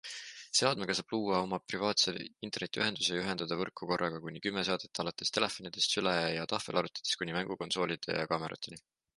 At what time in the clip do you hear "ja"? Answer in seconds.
3.19-3.27, 6.41-6.51, 8.23-8.29